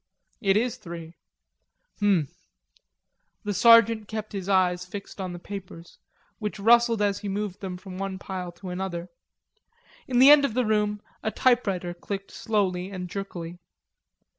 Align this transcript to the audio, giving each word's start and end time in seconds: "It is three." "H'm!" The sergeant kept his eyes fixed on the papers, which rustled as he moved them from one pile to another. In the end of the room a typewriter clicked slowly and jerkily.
"It 0.41 0.57
is 0.57 0.77
three." 0.77 1.13
"H'm!" 1.99 2.27
The 3.43 3.53
sergeant 3.53 4.07
kept 4.07 4.33
his 4.33 4.49
eyes 4.49 4.83
fixed 4.83 5.21
on 5.21 5.31
the 5.31 5.37
papers, 5.37 5.99
which 6.39 6.59
rustled 6.59 7.03
as 7.03 7.19
he 7.19 7.29
moved 7.29 7.61
them 7.61 7.77
from 7.77 7.99
one 7.99 8.17
pile 8.17 8.51
to 8.53 8.69
another. 8.69 9.09
In 10.07 10.17
the 10.17 10.31
end 10.31 10.43
of 10.43 10.55
the 10.55 10.65
room 10.65 11.01
a 11.21 11.29
typewriter 11.29 11.93
clicked 11.93 12.31
slowly 12.31 12.89
and 12.89 13.09
jerkily. 13.09 13.59